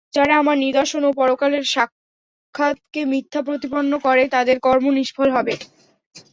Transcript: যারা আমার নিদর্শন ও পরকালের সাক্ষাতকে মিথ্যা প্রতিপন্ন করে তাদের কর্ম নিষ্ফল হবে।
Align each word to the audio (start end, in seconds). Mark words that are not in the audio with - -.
যারা 0.13 0.33
আমার 0.37 0.57
নিদর্শন 0.65 1.01
ও 1.05 1.19
পরকালের 1.19 1.63
সাক্ষাতকে 1.73 3.01
মিথ্যা 3.11 3.41
প্রতিপন্ন 3.47 3.91
করে 4.05 4.23
তাদের 4.35 4.57
কর্ম 4.65 4.85
নিষ্ফল 4.97 5.29
হবে। 5.37 5.53